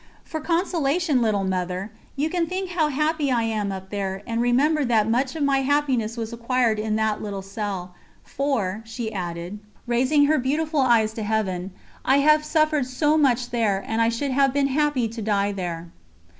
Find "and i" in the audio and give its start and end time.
13.85-14.09